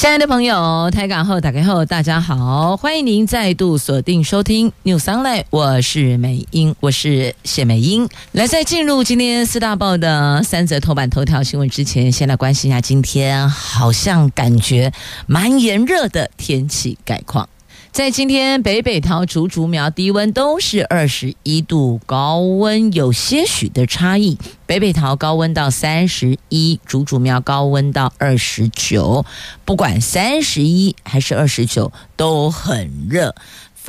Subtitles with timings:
[0.00, 8.08] 亲爱的朋友，台港后打开后，大家好，欢迎您再度锁定收听 News Online，我是美英，我是谢美英。
[8.32, 14.90] 来，在进入今天四大报的三则头版头条新闻之前，先来关心一下今天好像感觉
[15.26, 17.46] 蛮炎热的天气概况。
[17.92, 24.38] 在今天，北北桃、竹竹苗低温都是二十一度，高温有些许的差异。
[24.64, 29.26] 北北桃高温到三十一，竹竹苗高温到二十九。
[29.64, 33.34] 不管三十一还是二十九，都很热。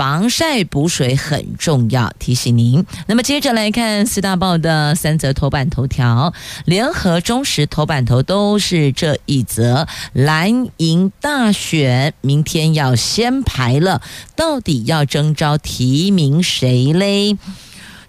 [0.01, 2.83] 防晒补水很重要，提醒您。
[3.05, 6.33] 那么接着来看四大报的三则头版头条，
[6.65, 9.87] 联合、中时头版头都是这一则。
[10.13, 14.01] 蓝银大选明天要先排了，
[14.35, 17.37] 到底要征召提名谁嘞？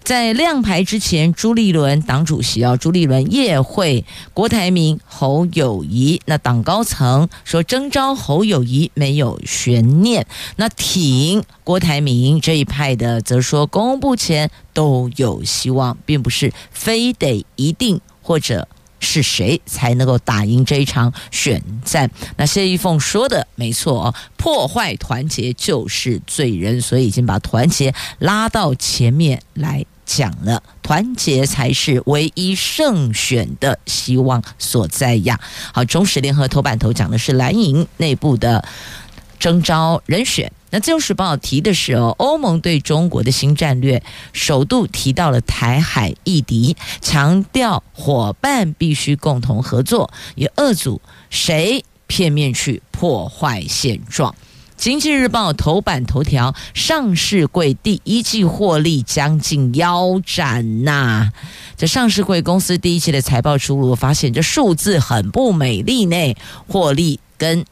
[0.04, 18.66] 在亮牌之前，朱立伦党主席啊，朱立伦夜会郭台铭、侯友谊，那党高层说征召侯友谊没有悬念，那挺郭台铭这一派的则说公布前都有希望，并不是非得一定或者
[19.02, 22.10] 是谁才能够打赢这一场选战。
[22.38, 29.84] 那谢玉凤说的没错，破坏团结就是罪人，所以已经把团结拉到前面来。
[30.04, 35.40] 讲了，团结才是唯一胜选的希望所在呀。
[35.72, 38.62] 好，中时联合头版头讲的是蓝营内部的
[39.38, 40.52] 征召人选。
[40.72, 54.34] 那自由时报提的是哦，欧盟对中国的新战略首度提到了台海议题，强调伙伴必须共同合作，也遏阻谁片面去破坏现状。
[54.78, 61.30] 经济日报头版头条：上市柜第一季获利将近腰斩呐、
[61.76, 66.34] 这上市柜公司第一季的财报出炉，发现这数字很不美丽呢，
[66.66, 67.64] 获利跟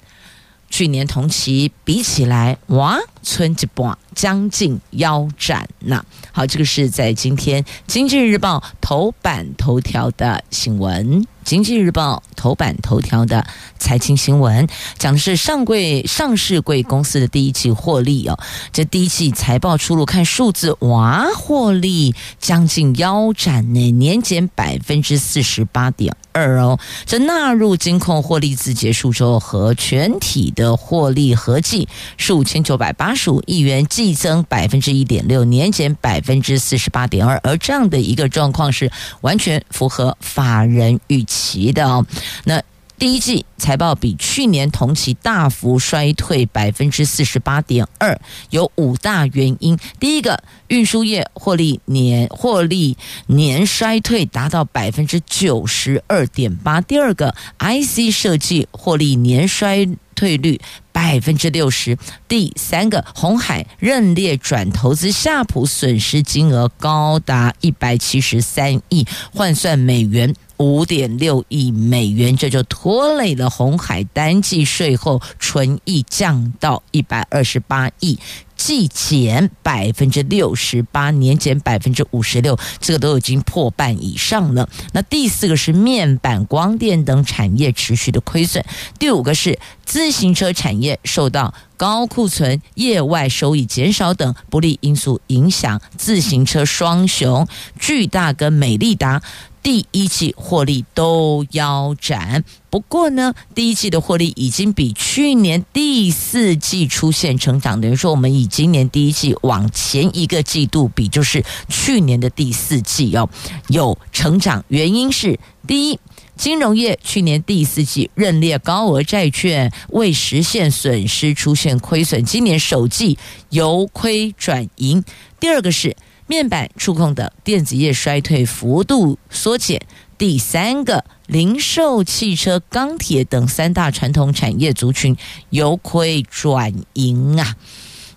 [0.71, 11.27] 去年同期比起来，哇，村一半将近腰斩呐、好，这个是在今天经济日报头版头条的新闻。
[11.45, 13.47] 经济日报头版头条的
[13.79, 14.67] 财经新闻，
[14.99, 18.39] 讲的是上柜上市柜公司的第一季获利哦。
[18.73, 26.79] 这第一季财报出炉，看数字，哇，获利将近腰斩呢，年减百分之四十八点二哦。
[27.07, 37.41] 这纳入金控获利自结束之后，和全体的获利合计是五千九百八十五亿元，季增百分之一点六，年减百分之四十八点二。
[37.43, 38.91] 而这样的一个状况是
[39.23, 42.05] 完全符合法人预齐的哦，
[42.45, 42.61] 那
[42.99, 48.21] 第一季财报比去年同期大幅衰退百分之四十八点二，
[48.51, 49.79] 有五大原因。
[49.99, 52.99] 第一个，运输业获利年获利
[53.29, 60.61] 年衰退达到百分之九十二点八；第二个，IC 设计获利年衰退率
[60.93, 61.97] 百分之六十；
[62.29, 70.35] 第三个，红海认列转投资夏普损失金额高达一百七十三亿，换算美元。
[70.61, 78.19] 五点六亿美元，这就拖累了红海单季税后纯益降到一百二十八亿。
[78.57, 84.69] 季减百分之六十八，年减百分之五十六，这个都已经破半以上了。
[84.93, 88.63] 那第四个是面板、光电等产业持续的亏损。
[88.99, 97.49] 第五个是自行车产业受到高库存、业外收益减少等不利因素影响，自行车双雄
[97.79, 99.23] 巨大跟美利达。
[99.63, 113.29] 第一季获利都腰斩，不过呢，第一季的获利已经比去年第四季出现成长，等于说我们以今年第一季往前一个季度比，就是去年的第四季哦，
[113.69, 114.65] 有成长。
[114.69, 116.01] 原因是第一，
[116.37, 123.19] 金融业去年第四季认列高额债券未实现损失出现亏损，今年首季
[123.51, 125.05] 由亏转盈。
[125.39, 125.95] 第二个是。
[126.31, 129.83] 面板、触控等电子业衰退幅度缩减。
[130.17, 135.17] 第三个，零售、汽车、钢铁等三大传统产业族群
[135.49, 137.57] 由亏转盈啊。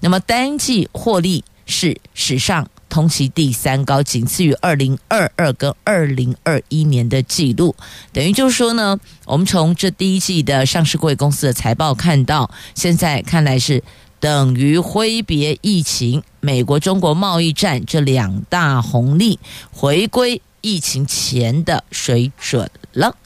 [0.02, 7.76] 那么单季获利是史上同期第三高，仅次于二零二二跟二零二一年的记录。
[8.12, 13.84] 等于就是说呢，我们从这第一季的上市柜公司的财报看到，现在看来是。
[14.24, 19.38] 等于挥别疫情、美国中国贸易战这两大红利，
[19.74, 23.18] 回归疫情前的水准了。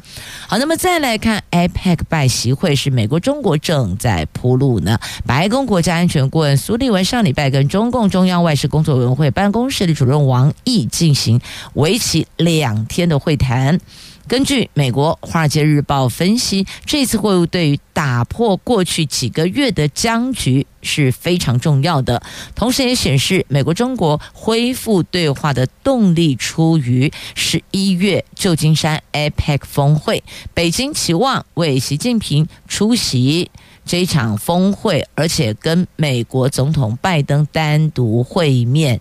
[0.48, 4.98] 好，那么再来看 APEC 拜习会，是美国中国正在铺路呢。
[5.24, 11.40] 白宫国家安全顾问苏利文上礼拜跟中共中央外事工作委员会办公室的主任王毅进行
[11.76, 13.80] 为期两天的会谈。
[14.28, 22.22] 根据美国《华尔街日报》分析，这次会晤对于打破过去几个月的僵局是非常重要的，
[22.54, 30.22] 同时也显示美国中国恢复对话的动力出于十一月旧金山 APEC 峰会。
[30.54, 33.50] 北京期望为习近平出席
[33.86, 39.00] 这场峰会，而且跟美国总统拜登单独会面。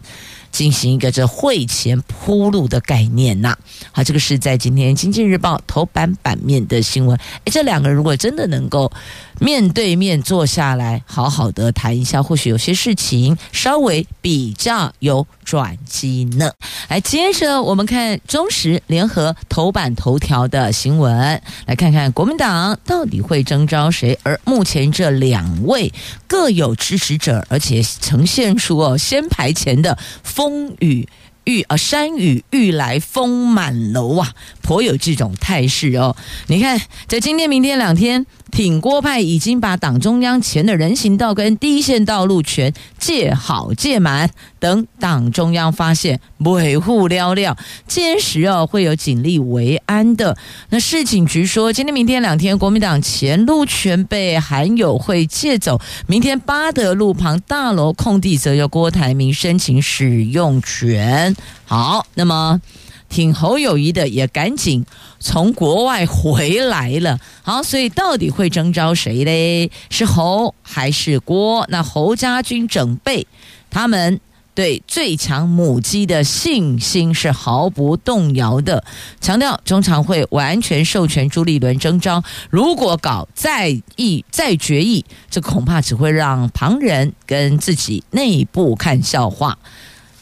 [0.57, 3.55] 进行一个这会前铺路的概念呐，
[3.93, 7.15] 好，这个是在今天《经济日报》头版版面的新闻。
[7.45, 8.91] 诶，这两个人如果真的能够
[9.39, 16.51] 面对面坐下来，好好的谈一下，或许有些事情稍微比较有转机呢。
[16.89, 24.19] 来，接着我们看中时联合头版头条的新闻，来看看国民党到底会征召谁？
[24.23, 25.93] 而目前这两位
[26.27, 31.09] 各有支持者，而且呈现出哦先排前的风风雨。
[31.47, 36.15] 欲啊山雨欲来风满楼啊，颇有这种态势哦。
[36.49, 36.79] 你看，
[37.09, 38.27] 在今天、明天两天。
[38.53, 47.55] 挺郭派已经把党中央前的人行道跟第一线道路全借好借满，等党中央发现维护寥寥，
[47.87, 50.39] 届时哦会有警力维安的。
[50.71, 61.36] 那市警局说，今天、明天两天，国民党前路权被韩友会借走，明天八德路旁大楼空地则由郭台铭申请使用权。
[61.65, 62.61] 好，那么。
[63.09, 64.85] 挺侯友谊的也赶紧
[65.21, 67.21] 从国外回来了。
[67.45, 69.71] 好，所以到底会征召谁嘞？
[69.91, 71.65] 是侯还是郭？
[71.69, 73.29] 那侯家军整备，
[73.71, 74.21] 他们
[74.57, 78.83] 对最强母鸡的信心是毫不动摇的，
[79.21, 82.25] 强调中常会完全授权朱立伦征召。
[82.51, 89.57] 如果搞再议再决议，这恐怕只会让旁人跟自己内部看笑话。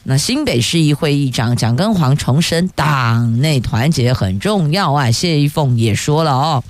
[0.06, 5.10] 那新北市议会议长蒋根煌重申，党内团结很重要啊。
[5.10, 6.62] 谢依凤也说了哦，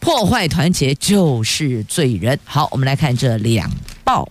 [0.00, 2.38] 破坏团结就是罪人。
[2.44, 3.70] 好，我们来看这两
[4.04, 4.28] 报。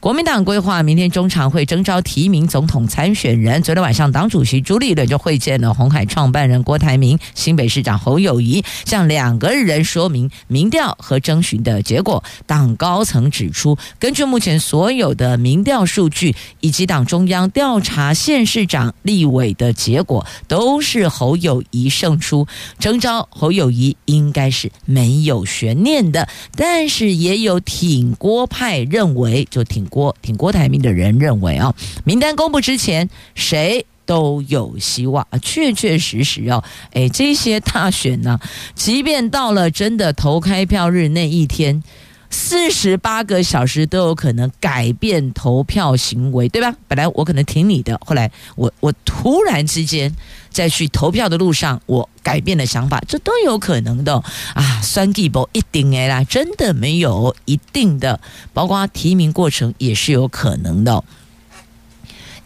[0.00, 3.62] 国民党规划明天中常会征召提名总统参选人。
[3.62, 12.22] 昨天晚上，党主席朱立伦就会见了红海创办人郭台铭、新北市长侯友谊，向两个人说明民调和征询的结果。
[12.46, 22.46] 党高层指出，根据目前所有的民调数据以及党中央调查县市长、立委的结果，都是侯友谊胜出。
[22.78, 29.86] 征召侯友谊应该是没有悬念的，但是也有挺郭派认认为，就挺。
[29.86, 31.72] 郭挺郭台铭的人认为啊，
[32.04, 36.62] 名单公布之前，谁都有希望啊，确确实实哦，
[36.92, 38.38] 哎，这些大选呢，
[38.74, 41.82] 即便到了真的投开票日那一天，
[42.28, 46.74] 四十八个小时都有可能改变投票行为，对吧？
[46.88, 50.14] 本来我可能挺你的，后来我我突然之间
[50.50, 54.22] 在去投票的路上，我改变了想法，这都有可能的
[54.54, 54.80] 啊。
[54.82, 58.20] 酸地不一定的啦，真的没有一定的，
[58.52, 61.04] 包括提名过程也是有可能的，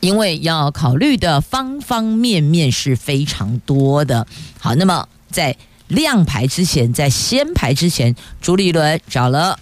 [0.01, 4.27] 因为要考虑的方方面面是非常多的。
[4.59, 5.57] 好，那么在
[5.89, 9.59] 亮牌之前，在先牌之前，朱立伦找了。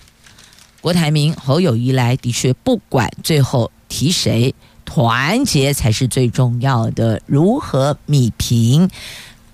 [0.89, 4.55] 郭台铭、侯友谊来，的确不管最后提谁，
[4.87, 7.21] 团结才是最重要的。
[7.27, 8.89] 如何米平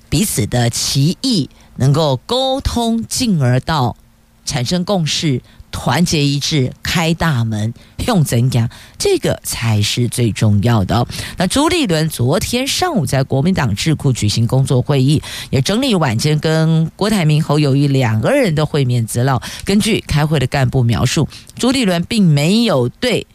[0.08, 3.96] 彼此的歧义，能够沟通，进而到
[4.44, 5.42] 产生共识。
[5.76, 7.74] 团结一致，开大门，
[8.06, 8.70] 用怎样？
[8.96, 11.04] 这个才是最重要的。
[11.36, 15.20] 那朱立伦昨天上午在国民党智库举行工作会议，
[15.50, 19.42] 也整理晚间跟郭台铭、侯友谊两个人的会面资料。
[19.64, 23.26] 根据开会的干部描述，朱立伦并没有对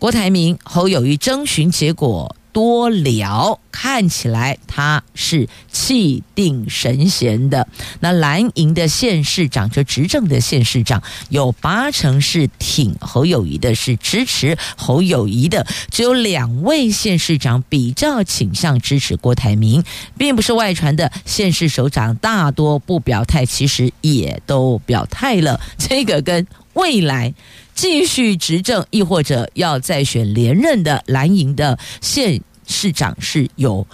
[0.00, 2.34] 郭台铭、侯友谊征询结果。
[2.60, 7.66] 多聊，看起来他是气定神闲的。
[8.00, 15.66] 那蓝营的县市长，就执政的县市长，有八成是挺侯友谊的，是支持侯友谊的。
[15.90, 19.82] 只有两位县市长比较倾向支持郭台铭，
[20.18, 25.58] 并不是外传的县市首长大多不表态，其实也都表态了。
[25.78, 27.32] 这个跟未来。
[27.72, 33.86] 继续执政，亦或者要再选连任的蓝营的县市长是有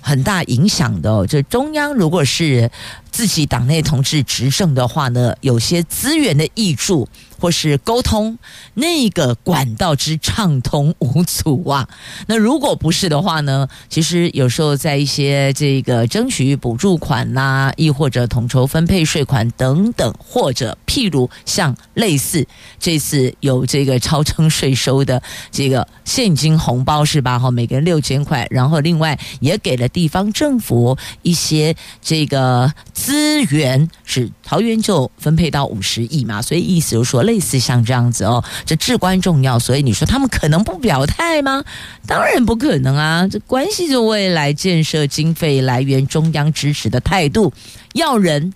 [0.00, 1.26] 很大影响的哦。
[1.26, 2.70] 这中央如果是
[3.10, 7.08] 自己党内同志执政的话呢，有些资源的益助。
[7.38, 8.38] 或是沟通
[8.74, 11.88] 那个管道之畅通无阻啊！
[12.26, 13.68] 那如果不是的话呢？
[13.88, 22.44] 其实有时候在一些这个争取补助款呐、亦或者统筹分配税款等等，或者譬如像类似
[22.80, 27.38] 这次有这个超征税收的这个现金红包是吧？
[27.38, 37.22] 哈，每个人六千块，然后另外也给了地方政府一些这个资源，是桃园就分配到五十亿嘛，所以意思就是说。
[37.28, 41.62] 类似像这样子哦，这至关重要，所以你说他们可能不表态吗？
[42.06, 43.28] 当然不可能啊！
[43.30, 47.52] 这关系着未来建设经费来源、中央支持的态度。
[47.92, 48.54] 要人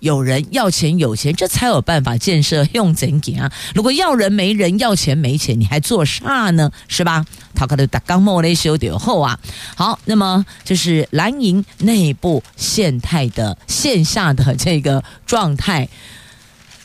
[0.00, 3.50] 有人，要钱有钱，这才有办法建设用怎给啊？
[3.74, 6.70] 如果要人没人，要钱没钱，你还做啥呢？
[6.88, 7.24] 是吧？
[7.54, 9.38] 他可能打刚莫雷修点后啊。
[9.74, 15.88] 好，那么就是蓝营内部现态的线下的这个状态。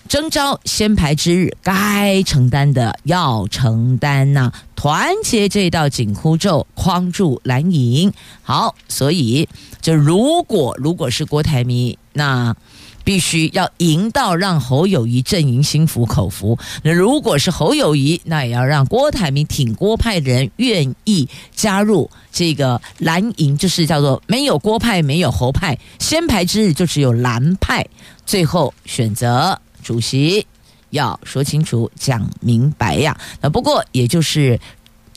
[0.07, 8.13] 征召先排之日，该承担的要承担呐、团结这道紧箍咒，框住蓝营。
[8.43, 9.49] 好，所以
[9.81, 12.55] 就如果如果是郭台铭，那
[13.03, 16.57] 必须要赢到让侯友谊阵营心服口服。
[16.83, 27.85] 那如果是侯友谊，那也要让郭台铭挺郭派的人愿意加入这个蓝营，就是叫做没有郭派，没有侯派，先排之日就只有蓝派，
[28.25, 29.59] 最后选择。
[29.85, 30.47] 主席
[30.89, 33.15] 要说清楚、讲明白呀。
[33.39, 34.59] 那不过也就是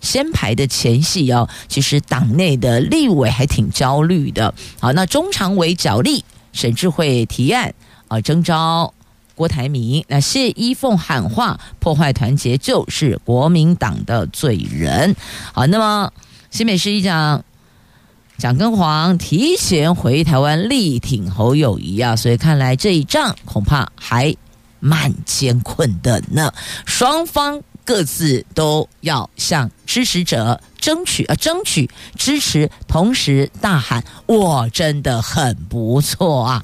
[0.03, 4.53] 先排的前戏哦，其实党内的立委还挺焦虑的。
[4.79, 6.23] 好，那中常委角力，
[6.53, 7.73] 沈智慧提案
[8.09, 8.93] 啊，征召
[9.35, 10.05] 郭台铭。
[10.07, 15.17] 那谢依凤喊话，破坏团结就是国民党的罪人。
[15.55, 16.13] 好，那么
[16.51, 17.43] 新北市议长
[18.37, 24.37] 蒋根煌提前回台湾力挺侯友谊啊，所以看来这一仗恐怕还。
[24.81, 26.53] 蛮艰困的呢，
[26.87, 36.63] 双方各自都要向支持者争取啊，争取支持，同时大喊“我真的很不错啊！”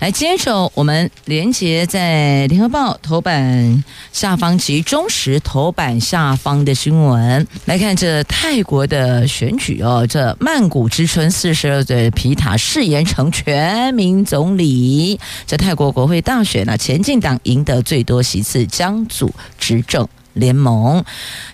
[0.00, 15.20] 来接着我们连接在联合报头版下方及中时头版下方的新闻，来看这泰国的选举哦，这曼谷之春四十二岁皮塔誓言成全民总理。
[15.46, 20.08] 这泰国国会大选呢，前进党赢得最多席次，将组执政。
[20.34, 21.04] 联盟，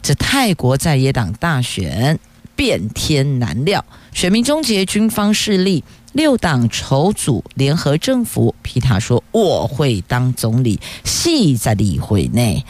[0.03, 2.19] 这泰国在野党大选
[2.57, 8.55] 变天难料，选民终结军方势力，六党筹组联合政府。
[8.63, 12.65] 皮塔说：“我会当总理，戏在议会内。”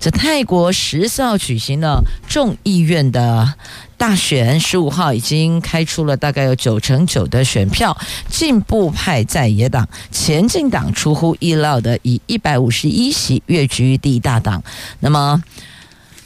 [0.00, 3.54] 这泰国十四号举行了众议院的
[3.96, 7.96] 大选，十五号已经开出了大概有九成九的选票。
[8.28, 14.62] 进步派在野党前进党出乎意料的以一百五十一席跃居第一大党。
[15.00, 15.42] 那么。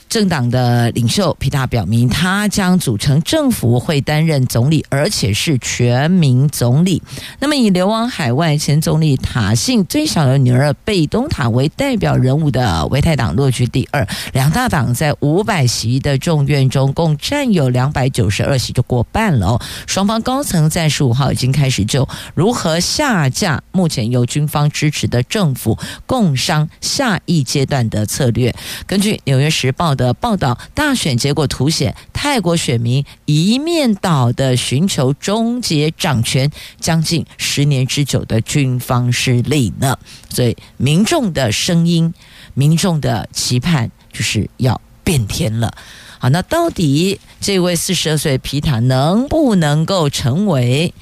[0.08, 7.02] 政党的领袖皮塔表明，他将组成政府，会担任总理，而且是全民总理。
[7.38, 14.06] 那么，以流亡海外前总理塔信最小的女儿贝东塔为代表人物的维泰党落居第二。
[14.32, 19.60] 两大党在五百席的众院中，共占有两百九十二席，就过半了哦。
[19.86, 28.54] 双方高层在十五号已经开始就如何下架目前由军方支持的政府，共商下一阶段的策略。
[28.86, 36.50] 根据《纽约时报》的报道，大选结果凸显泰国选民一面倒的寻求终结掌权
[36.80, 39.98] 将近十年之久的军方势力呢。
[40.30, 42.14] 所以民众的声音、
[42.54, 45.74] 民众的期盼就是要变天了。
[46.18, 50.94] 好，那到底这位四十二岁皮塔能不能够成为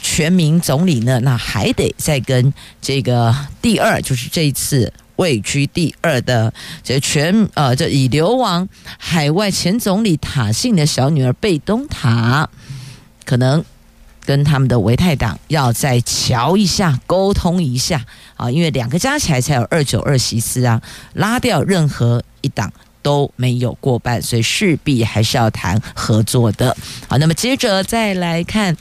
[0.00, 1.20] 全民总理呢？
[1.20, 4.92] 那还得再跟这个第二，就是这一次。
[5.18, 12.48] 位居第二的这全呃，这已流亡海外前总理塔信的小女儿贝东塔，
[13.24, 13.64] 可能
[14.24, 18.04] 跟他们的维泰党要再瞧一下，沟通一下
[18.36, 20.80] 啊，因为两个加起来才有二九二席次啊，
[21.14, 22.72] 拉掉任何一党
[23.02, 26.76] 都没有过半，所以势必还是要谈合作的。
[27.08, 28.76] 好，那么接着再来看。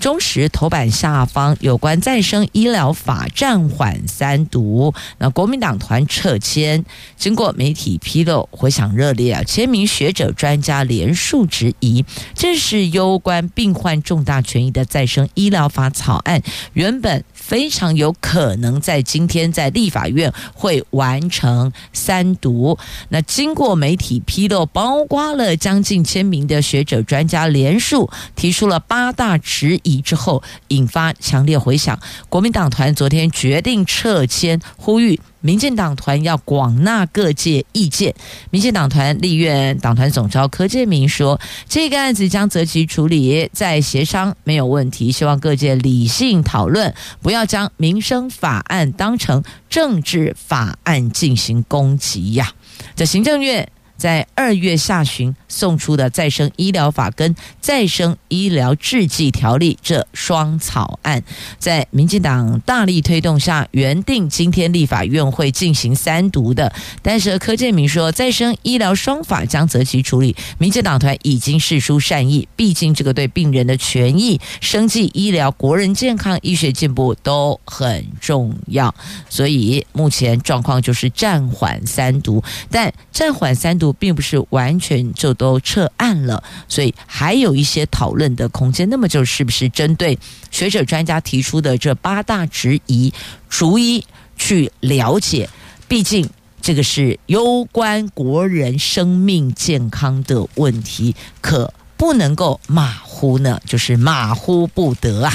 [0.00, 6.84] 中时头版下方有关再生医疗法暂缓三读，那国民党团撤签，
[7.16, 9.42] 经过媒体披露，回响热烈啊！
[9.42, 16.40] 千名学者专家连数质疑，这是攸关病患重大权益的再生医疗法草案，
[16.74, 22.76] 原本非常有可能在今天在立法院会完成三读。
[23.08, 31.98] 那经过媒体披露，包括了将近千名的学者专家联署提出了八大质疑之后，引发强烈回响。
[32.28, 35.18] 国民党团昨天决定撤签，呼吁。
[35.40, 38.14] 民进党团要广纳各界意见。
[38.50, 45.12] 民进党团立院党团总召柯建铭说：“这个案子将择期处理，再协商没有问题。
[45.12, 52.52] 希望各界理性讨论，不要将民生法案当成政治法案进行攻击呀。”
[52.94, 53.70] 在行政院。
[53.98, 61.22] 在二月下旬送出的《再生医疗法》跟《再生医疗制剂条例》这双草案，
[61.58, 66.72] 在民进党大力推动下，原定今天立法院会进行三读的。
[67.02, 70.36] 但是柯建铭说，再生医疗双法将择期处理。
[70.58, 78.94] 民进党团已经释出善意，毕竟这个对病人的权益、生计、医疗、国人健康、医学进步都很重要，
[79.28, 82.40] 所以目前状况就是暂缓三读。
[82.70, 83.87] 但暂缓三读。
[83.92, 88.88] 并不是完全就都撤案了，所以还有一些讨论的空间。
[88.90, 90.18] 那么，就是不是针对
[90.50, 93.12] 学者专家提出的这八大质疑，
[93.48, 94.04] 逐一
[94.36, 95.48] 去了解？
[95.86, 96.28] 毕竟
[96.60, 105.32] 这个是攸关国人生命健康的问题，可不能够马虎呢，就是马虎不得啊。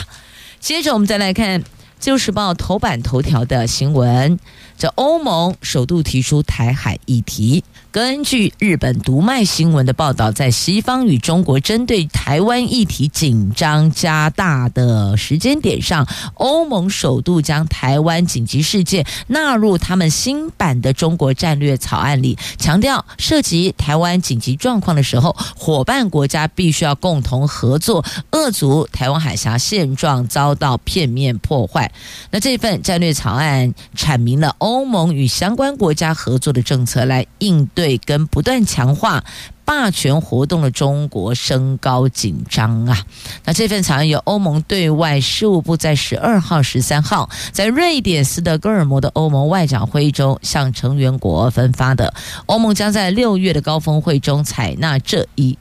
[0.60, 1.62] 接着，我们再来看
[2.00, 4.40] 《自由时报》头版头条的新闻：
[4.78, 7.64] 这欧盟首度提出台海议题。
[7.94, 31.92] 根据日本读卖新闻的报道，在西方与中国针对台湾议题紧张加大的时间点上，欧盟首度将台湾紧急事件纳入他们新版的中国战略草案里，强调涉及台湾紧急状况的时候，伙伴国家必须要共同合作，遏阻台湾海峡现状遭到片面破坏。
[32.32, 37.83] 那这份战略草案阐明了欧盟与相关国家合作的政策，来应对。
[37.84, 39.26] 对，跟不断强化
[39.66, 43.06] 霸权活动的中国升高紧张啊！
[43.44, 52.14] 那这份草案由欧盟对外事务部在十二号、十三号在瑞典斯德哥尔摩的欧盟外长会议中向成员国分发的。
[52.46, 55.58] 欧盟将在六月的高峰会中采纳这一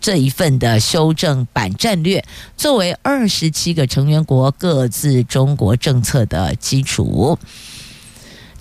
[0.00, 2.24] 这一份的修正版战略，
[2.56, 7.38] 作为二十七个成员国各自中国政策的基础。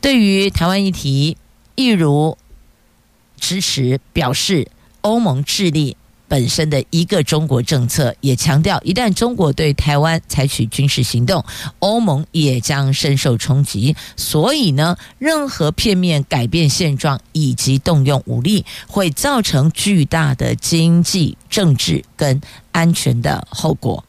[0.01, 1.38] 对于台湾议题，
[1.75, 2.38] 一如。
[3.39, 4.67] 支持表示，
[5.02, 5.95] 欧盟致力
[6.28, 11.45] 本身的一个中国政策，也强调一旦中国对台湾采取军事行动，
[11.80, 13.95] 欧盟也将深受冲击。
[14.17, 22.41] 所以呢，任何片面改变现状以及动用武力，会造成巨大的经济、政治跟
[22.73, 24.04] 安全的后果。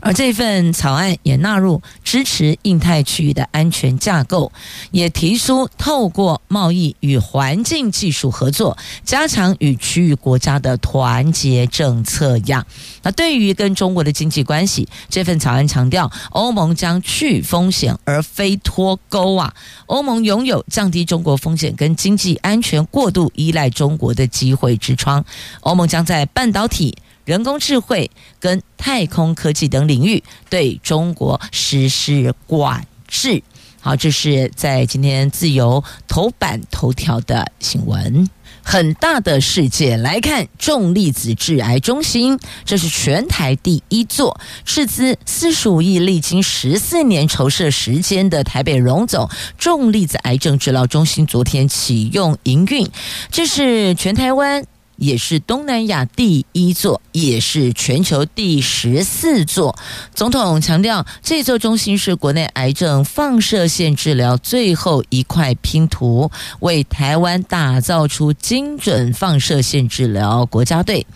[0.00, 4.52] 而这份草案也纳入支持印太区域的安全架构，
[4.90, 12.64] 也提出透过贸易与环境技术合作，加强与区域国家的团结政策样。
[13.02, 19.54] 那对于跟中国的经济关系，这份草案强调，欧盟将去风险而非脱钩啊。
[19.86, 25.24] 欧盟拥有降低中国风险跟经济安全过度依赖中国的机会之窗。
[25.60, 26.96] 欧盟将在半导体。
[27.28, 28.10] 人工智慧
[28.40, 33.42] 跟太空科技等领域对中国实施管制。
[33.82, 38.26] 好，这是在今天自由头版头条的新闻。
[38.62, 52.88] 很大的世界来看，重粒子致癌中心，这是全台第一座，斥资四十五亿，历经十四年筹设时间的台北荣总重粒子癌症治疗中心，昨天启用营运。
[53.30, 54.64] 这是全台湾。
[54.98, 59.78] 也是东南亚第一座，也是全球第十四座。
[60.12, 66.30] 总统强调，这座中心是国内癌症放射线治疗最后一块拼图，
[66.60, 71.06] 为台湾打造出精准放射线治疗国家队。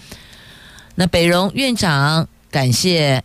[0.95, 3.25] 那北荣院长感谢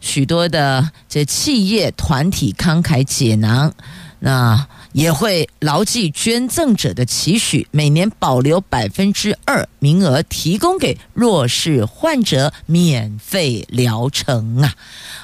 [0.00, 3.74] 许多的这企业团体慷慨解囊。
[4.20, 4.66] 那。
[4.92, 14.74] 也会牢记捐赠者的期许，每年保留百分之二名额，提供给弱势患者免费疗程啊！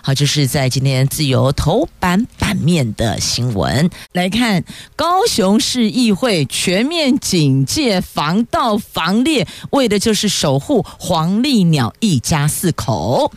[0.03, 4.64] 好，这是在今天自由头版版面的新闻来看，
[4.96, 13.33] 高雄市议会全面警戒防盗防猎，为的就是守护黄鹂鸟一家四口。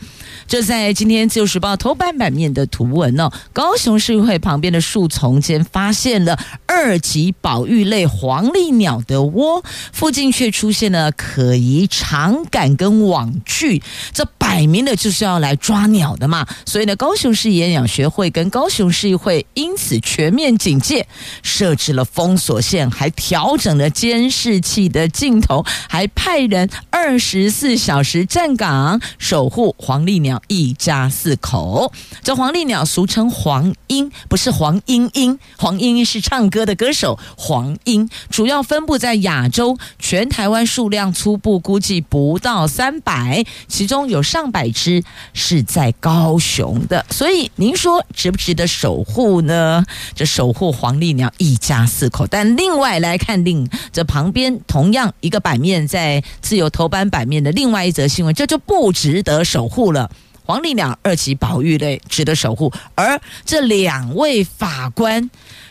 [0.46, 16.46] 这在今天自由时报头版版面的图文哦，高雄市议会旁边的树丛间发现了二级保育类黄鹂鸟的窝，附近却出现了可疑长杆跟网具，这摆明了就是要来抓鸟的嘛。
[16.64, 21.06] 所以呢，高雄市野鸟学会跟高雄市议会因此全面警戒，
[21.42, 31.92] 设置了封锁线，还调整了监视器的镜头，还派人二十四小时站岗守护黄鹂鸟一家四口。
[32.22, 37.18] 这黄鹂鸟俗称黄莺，不是黄莺莺，黄莺莺是唱歌的歌手。
[37.36, 47.04] 黄莺主要分布在亚洲，全台湾数量初步估计不到三百，其中有上百只是在高雄的。
[47.10, 49.84] 所以您说值不值得守护呢？
[50.14, 52.26] 这守护黄鹂鸟一家四口。
[52.26, 60.10] 但另外来看另这旁边同样一个版面，在自由头版版面的另外一则新闻，这就不值得守护了。
[60.46, 65.28] 黄鹂鸟二级保育类值得守护，而这两位法官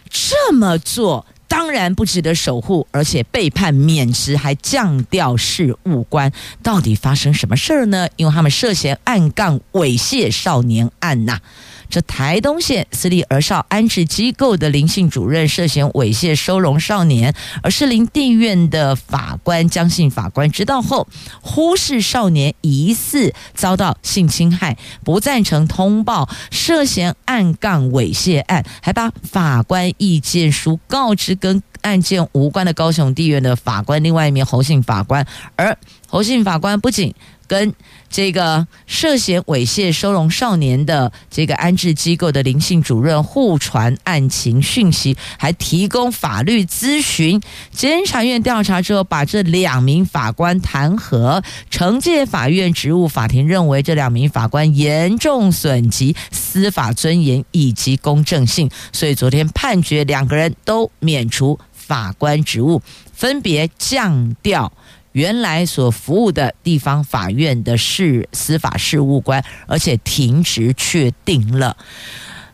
[0.09, 6.29] 这么做当然不值得守护，而且被判免职，还降调事务官。
[6.61, 8.09] 到底发生什么事儿呢？
[8.17, 11.39] 因为他们涉嫌暗杠猥亵少年案呐、
[11.89, 21.07] 这台东县私立儿少安置机构的林姓主任涉嫌猥亵收容少年，而士林地院的法官江姓法官知道后，
[21.41, 37.13] 忽视少年疑似遭到性侵害，不赞成通报涉嫌暗杠猥亵案，还把法官意见书告知跟案件无关的高雄地院的法官，另外一名侯姓法官，而侯姓法官不仅
[37.47, 37.73] 跟
[38.10, 47.41] 这个涉嫌猥亵收容少年的这个安置机构的林姓主任互传案情讯息，还提供法律咨询。
[47.71, 51.43] 监察院调查之后，把这两名法官弹劾。
[51.69, 62.81] 惩戒法院职务法庭认为，这两名法官严重损及司法尊严以及公正性，所以昨天判决两个人都免除法官职务，
[63.13, 64.71] 分别降调。
[65.15, 71.78] 原来所服务的地方法院的事司法事务官，而且停职确定了。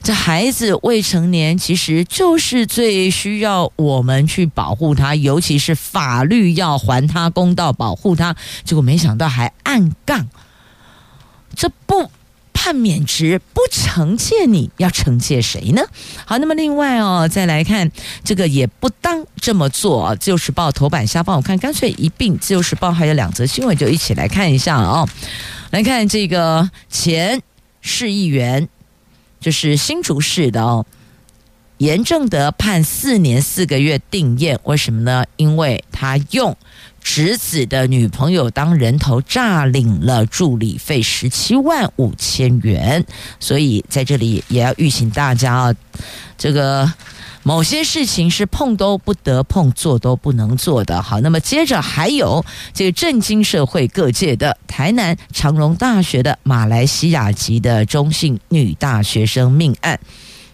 [0.04, 8.36] 这孩子未成年，其实就是最需要我们去保护他，尤其是法律要还他公道，保护他。
[8.64, 10.30] 结果没想到还暗杠，
[11.56, 12.12] 这不。
[12.64, 15.82] 判免职不惩戒你，要惩戒谁呢？
[16.26, 17.92] 好，那么另外哦，再来看
[18.24, 20.16] 这个也不当这么做。
[20.18, 25.10] 自由时报头版下方，我看干脆一并，自由时报还有两则新闻，就一起来看一下哦。
[25.72, 27.42] 来看这个前
[27.82, 28.70] 市议员，
[29.40, 30.86] 就是新竹市的哦，
[31.80, 35.26] 严正德判四年四个月定谳，为什么呢？
[35.36, 36.56] 因为他用。
[37.02, 43.04] 侄子的女朋友当人头诈领了助理费十七万五千元，
[43.40, 45.76] 所以在这里也要预请大家啊，
[46.38, 46.94] 这个
[47.44, 51.02] 某些事情是碰都不得碰，做都不能做的。
[51.02, 60.00] 好，那么接着还有这个震惊社会各界的台南长荣大学的马来西亚籍的中性女大学生命案，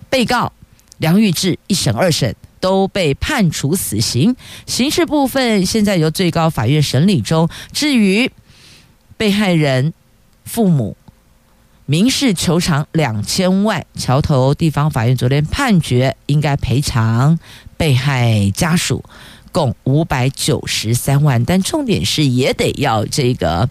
[0.10, 0.52] 被告
[0.98, 2.36] 梁玉志一审二审。
[2.60, 7.50] 都被判处死刑，刑事部分现在由最高法院审理中。
[7.72, 8.32] 至于
[9.18, 9.94] 被害人
[10.44, 10.96] 父母，
[11.86, 17.40] 民事求偿两千万，桥头地方法院昨天判决应该赔偿
[17.78, 19.04] 被害家属
[19.52, 23.70] 共五百九十三万，但重点是也得要这个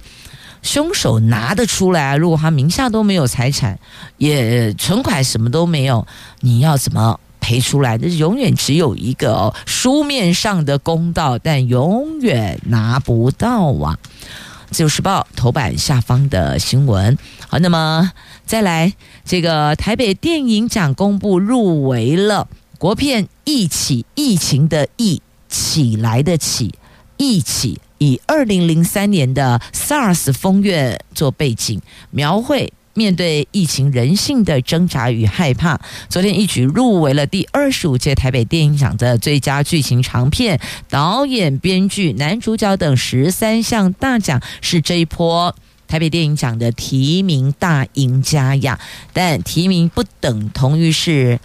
[0.63, 2.17] 凶手拿得出来。
[2.17, 3.79] 如果他名下都没有财产，
[4.17, 6.07] 也存款什么都没有，
[6.41, 7.21] 你要怎么？
[7.47, 13.97] 赔出来的永远只有一个哦，书面上的公道，但永远拿不到啊！
[14.73, 17.17] 自由时报头版下方的新闻。
[17.47, 18.11] 好，那么
[18.45, 18.93] 再来，
[19.25, 26.75] 这个台北电影奖公布入围了国片《一起》，疫情的疫，起来的起，
[27.17, 31.81] 一起以二零零三年的 SARS 风月做背景，
[32.11, 32.73] 描绘。
[32.97, 35.79] 面对疫情，人性的挣扎与害怕，
[36.09, 45.55] 昨天一举入围了第二十五届台北电影奖的最佳剧情长片、导演、编剧、男主角等十三项大奖，是这一波
[45.87, 48.81] 台北电影奖的提名大赢家呀。
[49.13, 51.39] 但提名不等同于是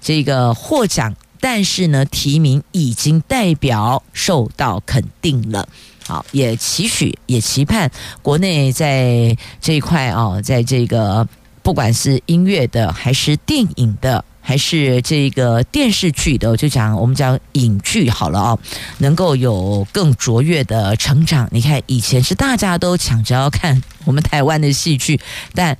[0.00, 5.68] 这个获奖，但是呢，提名已经代表受到肯定了。
[6.06, 7.90] 好，也期许，也期盼
[8.22, 11.26] 国内在这一块哦，在这个
[11.62, 18.58] 不管是音乐的，还是电影的，还是这个电视剧的，就讲我们讲影剧好了哦，
[18.98, 21.48] 能够有更卓越的成长。
[21.50, 25.18] 你看，以前是大家都抢着要看我们台湾的戏剧，
[25.54, 25.76] 但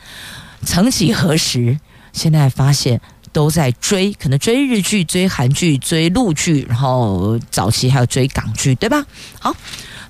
[0.65, 1.79] 曾几何时，
[2.13, 3.01] 现在发现
[3.33, 9.07] 都在追，可能追日剧、追韩剧、追陆剧，然后早期还有追港剧，对吧？
[9.39, 9.55] 好。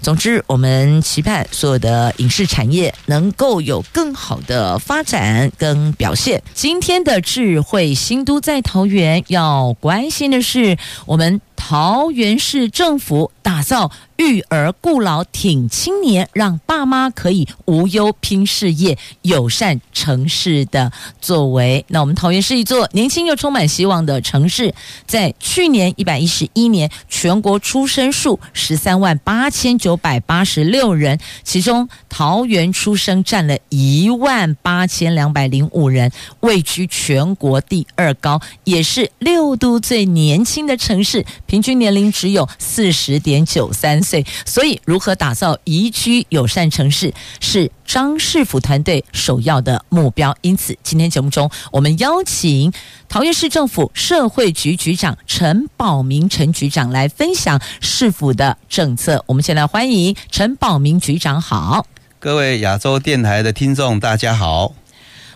[0.03, 6.43] 总之，我们期盼所有的影视产业能够有更好的发展跟表现。
[6.55, 13.91] 今天的智慧新都在桃园，要关心的是我们桃园市政府打造。
[14.19, 20.91] 育儿顾老挺青年，让爸妈可以无忧拼事业，友善城市的
[21.21, 21.85] 作为。
[21.89, 24.75] 那我们桃园是一座年轻又充满希望的城市，
[25.07, 44.25] 在去年一百一十一年全国出生数十三万八千九百八十六人，其中桃园出生占了一万八千两百零五人，位居全国第二高，也是六都最年轻的城市，平均年龄只有四十点九三岁。
[44.45, 50.37] 所以，如何打造宜居友善城市，是张市府团队首要的目标。
[50.43, 52.73] 因此，今天节目中，我们邀请
[53.09, 59.25] 桃园市政府社会局局长陈宝明陈局长来分享市府的政策。
[59.27, 61.87] 我们先来欢迎陈宝明局长，好，
[62.19, 64.75] 各位亚洲电台的听众，大家好。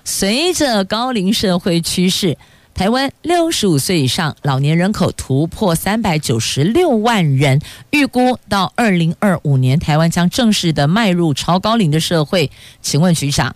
[0.05, 2.37] 随着高龄社会趋势。
[2.81, 12.51] 台湾六十五岁以上老年人口突破三百九十六万人，预估到二零二五年，台湾将正式的迈入超高龄的社会。
[12.81, 13.55] 请问局长，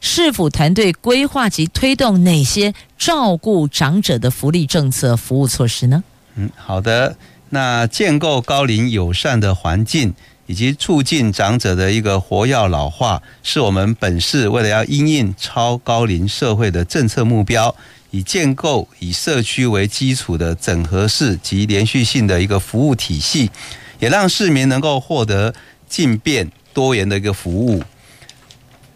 [0.00, 6.02] 市府团队规划及推动哪些照顾长者的福利政策、服务措施呢？
[6.34, 7.16] 嗯，好的。
[7.50, 10.12] 那建构高龄友善的环境，
[10.46, 17.72] 以及促进长者的一个活跃老化，是我们本市为了要因应超高龄社会的政策目标。
[18.16, 23.50] 以建构以社区为基础的整合式及连续性的一个服务体系，
[23.98, 25.54] 也让市民能够获得
[25.86, 27.82] 尽便多元的一个服务。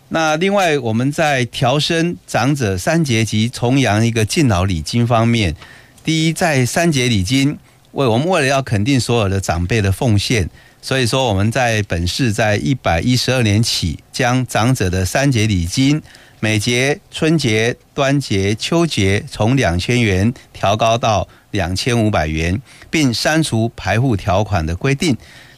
[0.09, 5.55] 那另外，我们在调升长者三节及重阳一个敬老礼金方面，
[6.03, 7.59] 第一，在三节礼金
[7.93, 10.49] 为我们为了要肯定所有的长辈的奉献，
[10.83, 16.03] 所以说我们在本市在一百一十二年起，将长者的三节礼金。
[16.43, 25.15] 每节春节、端节、秋节从两千元调高到两千五百元，并删除排户条款的规定。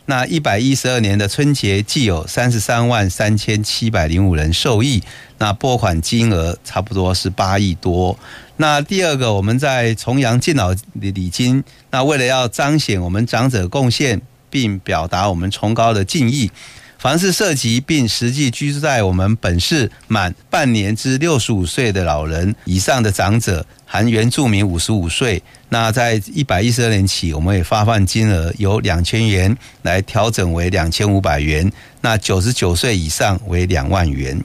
[0.06, 5.00] 那一百一十二年的春节，既有三十三万三千七百零五人受益，
[5.38, 8.18] 那拨款金额差不多是八亿多。
[8.56, 14.20] 那第二个，我们在重阳敬老礼金，那为了要彰显我们长者贡献，
[14.52, 16.50] 并表达我们崇高的敬意。
[16.98, 31.68] 凡是涉及并实际居住在我们本市满半年至六十五岁的老人以上的长者，含原住民五十五岁，那在一百一十二年起，我们也发放金额由两千元来调整为两千五百元。
[32.02, 34.40] 那九十九岁以上为两万元。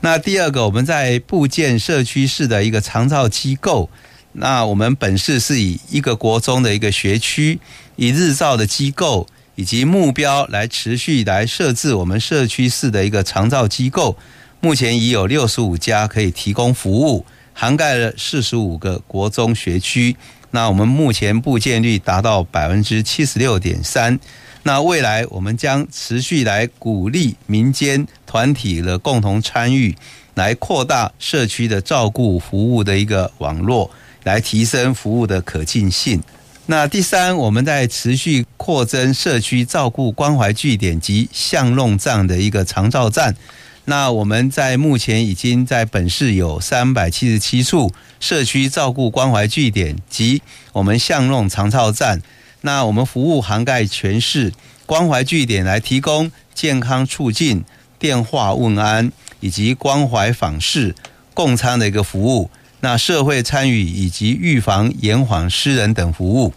[0.00, 3.88] 那第二个，我们在布建社区式的一个长照机构。
[4.32, 7.58] 那我们本市是以一个国中的一个学区，
[7.96, 9.26] 以日照的机构。
[9.56, 14.16] 以及目标来持续来设置我们社区式的一个长照机构，
[14.60, 20.16] 目前已有六十五家可以提供服务，涵盖了四十五个国中学区。
[20.52, 24.18] 那我们目前布建率达到百分之七十六点三。
[24.62, 29.94] 那未来我们将持续来鼓励民间团体的共同参与，
[30.34, 33.90] 来扩大社区的照顾服务的一个网络，
[34.24, 36.20] 来提升服务的可近性。
[36.68, 43.36] 那第三，我们在持续扩增社区照顾关怀据点及巷弄这样的一个长照站。
[43.84, 52.20] 那我们在目前已经在本市有三百七十七处社区照顾关怀据点及我们巷弄长照站。
[52.62, 54.52] 那我们服务涵盖全市
[54.86, 57.64] 关怀据点，来提供健康促进、
[57.96, 60.96] 电话问安以及关怀访视、
[61.32, 62.50] 共餐的一个服务。
[62.80, 66.52] 那社会参与以及预防延缓失能等服务。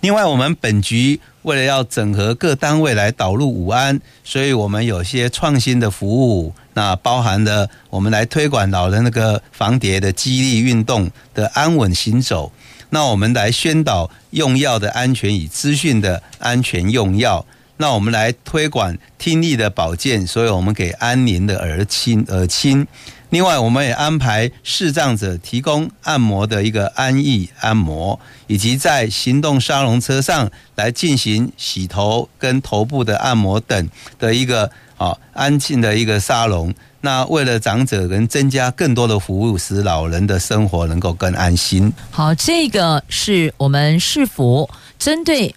[0.00, 6.54] 另外，我们本局为了要整合各单位来导入五安，所以我们有些创新的服务。
[6.74, 12.52] 那包含了我们来推广老人那个防跌的激励运动的安稳行走。
[12.90, 17.46] 那我们来宣导用药的安全与资讯的安全用药。
[17.78, 22.86] 那我们来推广听力的保健，所以我们给安宁的耳亲耳亲。
[23.34, 36.72] 另外，我们也安排视障者提供按摩的一个安逸按摩，以及在行动沙龙车上来进行洗头跟头部的按摩等的一个啊安静的一个沙龙。
[37.00, 41.92] 那为了长者能增加更多的服务，使老人的生活能够更安心。
[42.12, 45.52] 好，这个是我们市府针对。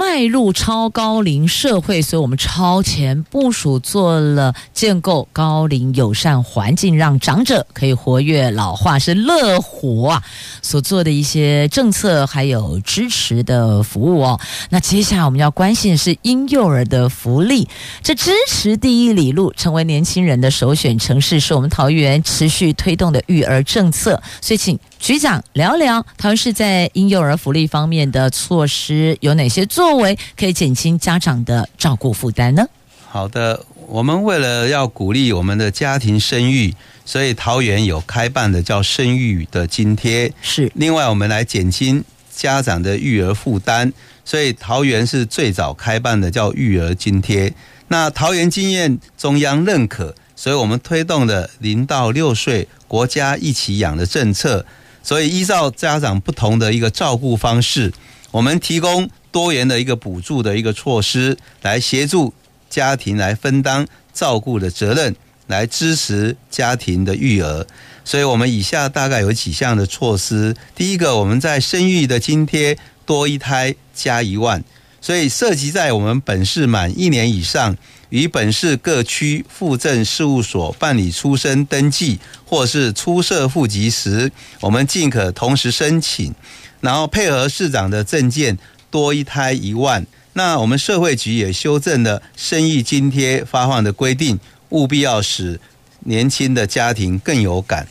[0.00, 10.22] 迈入超高龄社会，所以我们超前部署做了建构高龄友善环境，让长者可以活跃老化，是乐活啊
[10.62, 14.40] 所做的一些政策还有支持的服务哦。
[14.70, 17.68] 那接下来我们要关心的是婴幼儿的福利，
[18.02, 24.78] 这支持第一里路成为年轻人的首选城市，是我们桃园持续推动的育儿政策，所以请。
[25.00, 32.66] 局长聊聊，桃园市在婴幼儿福利方面的措施有哪些作为，可以减轻家长的照顾负担呢？
[33.08, 36.74] 好的，我们为了要鼓励我们的家庭生育，
[37.06, 40.30] 所以桃园有开办的叫生育的津贴。
[40.42, 43.90] 是，另外我们来减轻家长的育儿负担，
[44.22, 47.52] 所以桃园是最早开办的叫育儿津贴。
[47.88, 54.66] 那桃园经验中央认可，所以我们推动了零到六岁国家一起养的政策。
[55.02, 57.92] 所以，依照家长不同的一个照顾方式，
[58.30, 62.32] 我们提供多元的一个补助的一个措施，来协助
[62.68, 67.66] 家庭来分担照顾的责任，来支持家庭的育儿。
[68.04, 70.54] 所以我们以下大概有几项的措施。
[70.74, 74.62] 第一个，我们在生育的津贴多一胎加一万，
[75.00, 77.76] 所以涉及在我们本市满一年以上。
[78.10, 86.34] 与本市各区户政事务所办理出生登记或是出设户籍时，我们尽可同时申请，
[86.80, 88.58] 然后配合市长的证件，
[88.90, 90.06] 多一胎一万。
[90.32, 94.38] 那我们社会局也修正了生育津贴发放的规定，
[94.70, 95.60] 务必要使
[96.00, 97.88] 年轻的家庭更有感。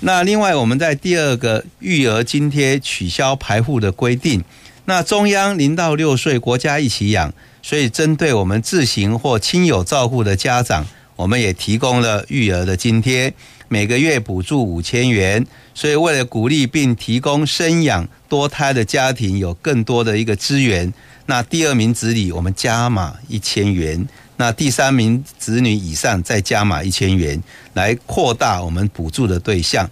[0.00, 4.44] 那另外，我们在第二个育儿津贴取消排户的规定，
[4.84, 7.34] 那中央零到六岁国家一起养。
[7.68, 13.30] 所以，针对我们自行或亲友照顾的家长，我们也提供了育儿的津贴，
[13.68, 15.46] 每个月补助五千元。
[15.74, 20.90] 所以，为了鼓励并提供生养多胎的家庭有更多的一个资源，
[21.26, 27.38] 那第二名子女我们加码一千元，那第三名子女以上再加码一千元，
[27.74, 29.86] 来扩大我们补助的对象。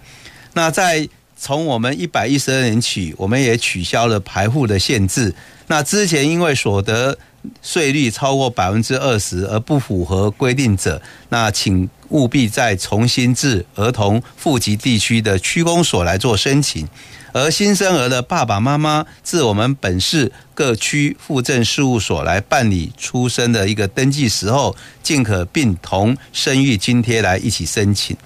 [0.55, 1.07] 那在
[1.39, 5.35] 从我们一百一十二年起，我们也取消了排户的限制。
[5.69, 7.19] 那之前因为所得
[7.63, 16.89] 税率超过百分之二十而不符合规定者，那请务必再重新至儿童户籍地区的区公所来做申请。
[17.33, 28.17] 而新生儿的爸爸妈妈至我们本市各区户政事务所来办理出生的一个登记时候，尽可并同生育津贴来一起申请。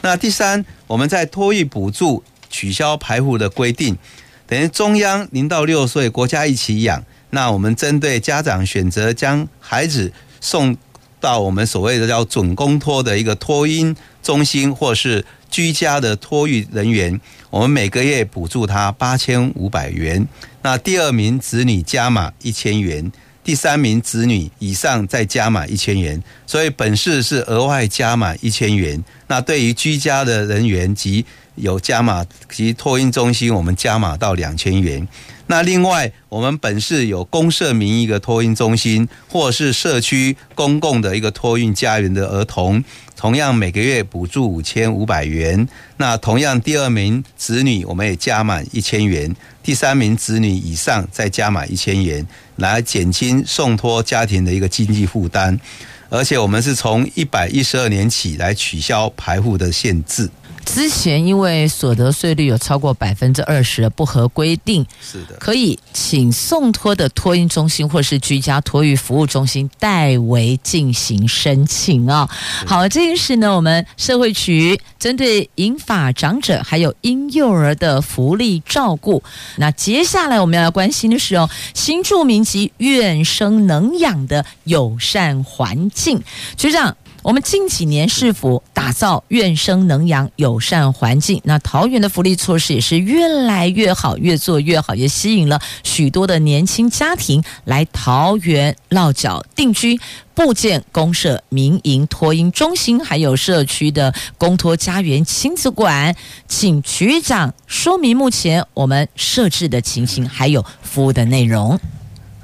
[0.00, 3.98] 那第三，我们在托育补助取消排户的规定，
[4.46, 7.04] 等于中央零到六岁国家一起养。
[7.30, 10.76] 那我们针对家长选择将孩子送
[11.18, 20.26] 到我们所谓的叫准公托的一个托婴中心，或是居家的托育人员，我们每个月补助他八千五百元。
[20.62, 23.10] 那第二名子女加码一千元，
[23.42, 26.22] 第三名子女以上再加码一千元。
[26.46, 29.02] 所以本市是额外加码一千元。
[29.26, 31.24] 那对于居家的人员及
[31.56, 35.06] 有加码及托婴中心，我们加码到两千元。
[35.46, 42.82] 那另外，我们本市有公社名义的托婴中心，或是社区公共的一个托育家园的儿童，
[43.14, 45.68] 同样每个月补助五千五百元。
[45.98, 49.30] 那同样第二名子女，我们也加满一千元；
[49.62, 55.60] 第三名子女以上再加满一千元，来减轻送托家庭的一个经济负担。
[56.08, 60.30] 而且我们是从一百一十二年起来取消排户的限制。
[60.64, 72.28] 之前因为所得税率有超过百分之二十的不合规定，是的，可以请送托的托运中心或是居家托育服务中心代为进行申请啊。
[72.66, 79.22] 好，这件事呢，我们社会局针对银发长者还有婴幼儿的福利照顾。
[79.56, 86.22] 那接下来我们要关心的是哦，新住民及院生能养的友善环境，
[86.56, 86.96] 局长。
[87.24, 91.40] 我们近几年是否打造愿生能养友善环境？
[91.44, 99.98] 那桃园的福利措施也是越来越好，越做越好，也吸引了许多的年轻家庭来桃园落脚定居，
[100.34, 106.14] 布建公社民营托婴中心，还有社区的公托家园亲子馆。
[106.46, 111.80] 请局长说明目前我们设置的情形，还有服务的内容。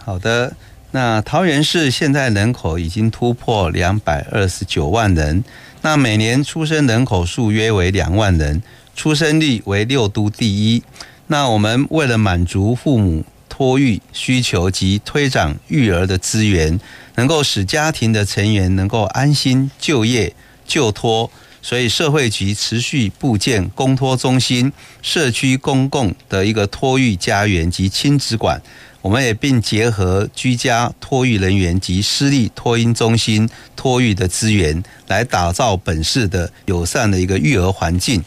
[0.02, 0.50] 好的。
[0.92, 5.44] 那桃园市现在人口已经突破两百二十九万人，
[5.82, 8.60] 那每年出生人口数约为两万人，
[8.96, 10.82] 出生率为六都第一。
[11.28, 16.80] 那我们为了满足父母托育需求及推展育儿的资源，
[17.14, 20.34] 能够使家庭的成员能够安心就业
[20.66, 21.30] 就托，
[21.62, 24.72] 所以社会局持续布建公托中心、
[25.02, 28.60] 社区公共的一个托育家园及亲子馆。
[29.02, 38.22] 我们也并结合居家托育人员及私立托婴中心托育的资源，来打造本市的友善的一个育儿环境。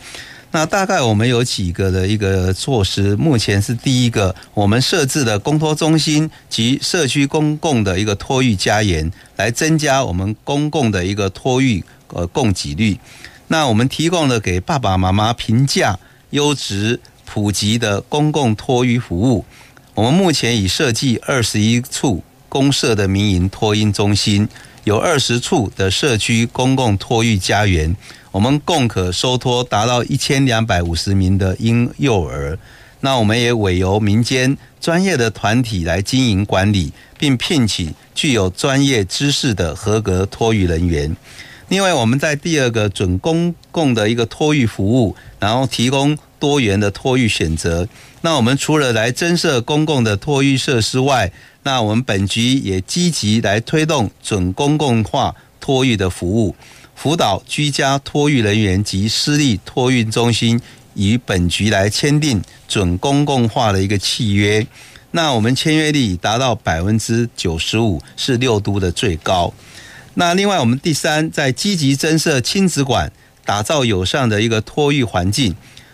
[0.52, 13.00] 那大概我们有几个的一个措施，目前是第一个，我们设置的公托中心及社区公共的一个托育家园，来增加我们公共的一个托育呃供给率。
[13.48, 15.98] 那我们提供了给爸爸妈妈平价、
[16.30, 19.44] 优质、普及的公共托育服务。
[19.96, 24.50] 我们目前已设计二十一处公社的民营托婴中心，
[24.86, 27.96] 有二十处的社区公共托育家园，
[28.32, 32.58] 我们共可收托达到一千两百五十名的婴幼儿。
[33.02, 41.16] 那我们也委由民间专业的团体来经营管理，并聘请具有专业知识的合格托育人员。
[41.68, 47.88] 另外，我们在第二个准公共的一个托育服务，然后提供多元的托育选择。
[48.26, 51.30] 那我们除了来增设公共的托育设施外，
[51.64, 56.56] 那我们本局也积极来推动准公共化托育的服务，
[56.96, 60.62] 辅导居家托育人员及私立托育中心
[60.94, 64.66] 与本局来签订准公共化的一个契约。
[65.12, 69.54] 那我们签约率达到百分之九十五，是六都的最高。
[70.14, 73.12] 那另外，我们第三，在积极增设亲子馆，
[73.44, 75.54] 打造友善的一个托育环境。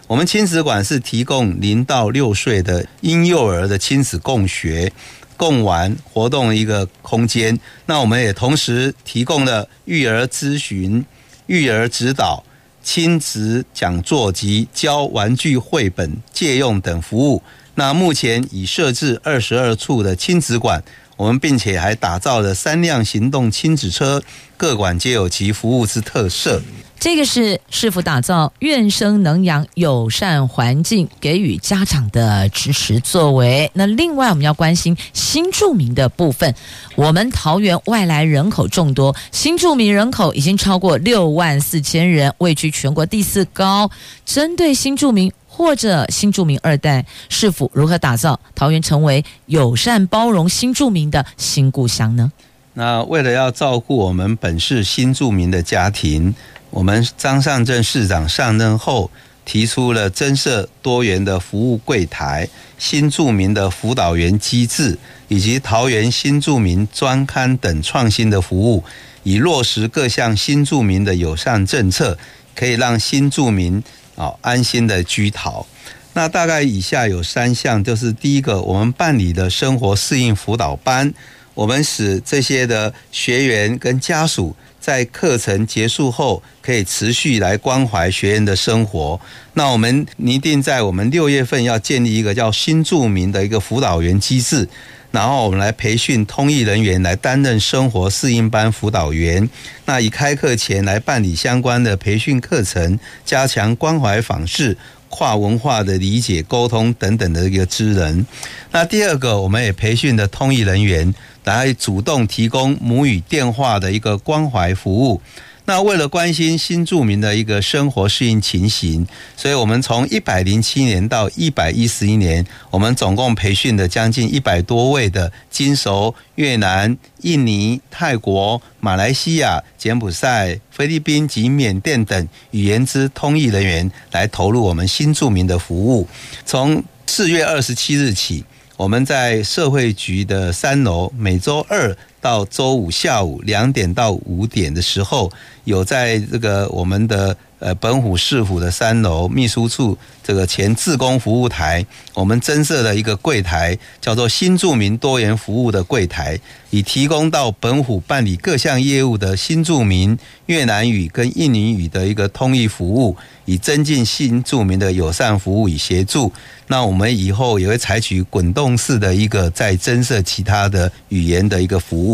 [0.10, 4.92] 我们亲子馆是提供零到六岁的婴幼儿的亲子共学、
[5.38, 7.56] 共玩活动一个空间。
[7.86, 11.06] 那我们也同时提供了育儿咨询、
[11.46, 12.44] 育儿指导、
[12.82, 17.44] 亲子讲座及教玩具绘本借用等服务。
[17.76, 20.84] 那目前已设置二十二处的亲子馆，
[21.18, 24.24] 我们并且还打造了三辆行动亲子车，
[24.58, 26.60] 各馆皆有其服务之特色。
[27.00, 33.72] 这个是市府打造愿生能养友善环境，给予家长的支持作为。
[33.74, 36.54] 那另外我们要关心新住民的部分。
[36.96, 43.90] 我们桃园外来人口众多，新住民人口已经超过六万四千人，位居全国第四高。
[44.26, 52.30] 针对新住民或者新住民二代，是否如何打造桃园成为友善包容新住民的新故乡呢？
[52.74, 56.36] 那为了要照顾我们本市新住民的家庭。
[56.70, 59.10] 我们张善政市长上任后，
[59.44, 62.48] 提出了增设多元的服务柜台、
[62.78, 64.96] 新住民的辅导员机制，
[65.28, 68.84] 以及桃园新住民专刊等创新的服务，
[69.24, 72.16] 以落实各项新住民的友善政策，
[72.56, 73.84] 可以让新住民
[74.16, 75.66] 啊安心的居桃。
[76.14, 81.12] 那大概以下有三项，就是第一个，我们办理的生活适应辅导班，
[81.56, 84.56] 我们使这些的学员跟家属。
[84.80, 89.20] 在课程结束后，可以持续来关怀学员的生活。
[89.54, 94.68] 那我们拟定在我们六月份要建立一个叫新住民的一个辅导员机制，
[95.12, 99.50] 然后我们来培训通译人员来担任生活适应班辅导员。
[99.86, 104.78] 那以开课前来办理相关的培训课程，加强关怀访视、
[105.10, 108.26] 跨文化的理解沟通等等的一个职能。
[108.72, 111.14] 那第二个，我们也培训的通译人员。
[111.44, 115.22] 来主动提供母语电话的一个关怀服务。
[115.66, 136.08] 那为了关心新住民的一个生活适应情形，所以我们从一百零七年到一百一十一年，我们总共培训了将近一百多位的经熟越南、印尼、泰国、马来西亚、柬埔寨、菲律宾及缅甸等语言之通译人员来投入我们新住民的服务。
[136.48, 138.44] 从四月二十七日起。
[138.80, 145.32] 我们在社会局的三楼，每周二到周五下午两点到五点的时候，
[145.64, 147.36] 有在这个我们的。
[147.60, 156.40] 呃，本府市府的三楼秘书处这个前自工服务台，我们增设了一个柜台，叫做新住民多元服务的柜台，
[156.70, 166.32] 以提供到本府办理各项业务的新住民越南语跟印尼语的一个通译服务，以增进新住民的友善服务与协助。
[166.68, 172.09] 那我们以后也会采取滚动式的一个再增设其他的语言的一个服务。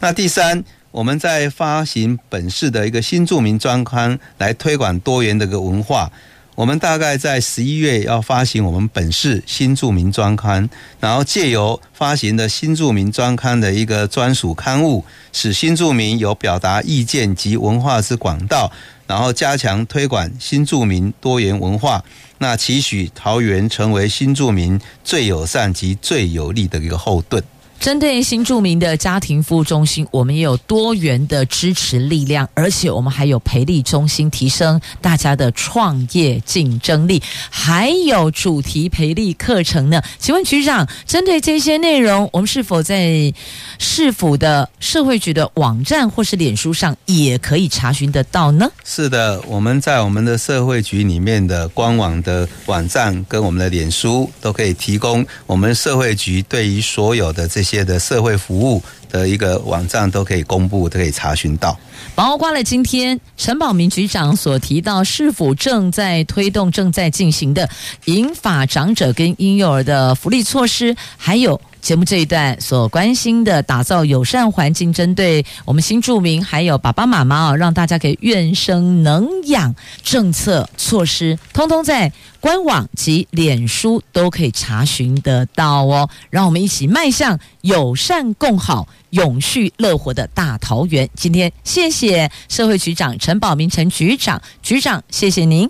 [0.00, 0.64] 那第三。
[0.92, 6.10] 我们在发行本市的一个新住民专刊，来推广多元的一个文化。
[6.56, 10.68] 我们大概在十一月要发行我们本市新住民专刊，
[10.98, 18.72] 然后借由发行的新住民专刊的一个专属刊物，使新住民有表达意见及文化之管道，
[19.06, 22.04] 然后加强推广新住民多元文化。
[22.38, 27.40] 那期许桃园成为新住民最友善及最有力的一个后盾。
[27.80, 40.02] 针对新住民的家庭服务中心，我们也有多元的支持力量，而且我们还有培力中心，提升大家的创业竞争力，还有主题培力课程呢。
[40.18, 43.32] 请问局长，针对这些内容，我们是否在
[43.78, 48.70] 市府的社会局的网站或是脸书上也可以查询得到呢？
[48.84, 61.78] 是的，我们在我们的社会局里面的官网的网站跟我们的脸书都可以提供我们社会局对于所有的这些的社会服务的一个网站都可以公布，都可以查询到。
[62.14, 67.68] 包括了今天陈宝明局长所提到，是否正在推动、正在进行的
[68.06, 71.60] 引法长者跟婴幼儿的福利措施，还有。
[71.80, 86.08] 节目这一段所关心的打造友善环境，针对我们新住民还有爸爸妈妈啊，让大家可以愿生能养政策措施，通通在官网及脸书都可以查询得到哦。
[86.30, 91.08] 让我们一起迈向友善共好、永续乐活的大桃园。
[91.14, 95.68] 今天谢谢社会局长陈宝明陈局长，局长谢谢您，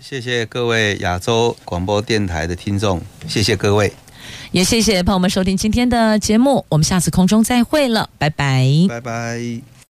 [0.00, 3.92] 谢谢各位亚洲广播电台的听众，谢谢各位。
[4.52, 9.73] 也谢谢朋友们收听今天的节目，我们下次空中再会了，拜拜，拜拜。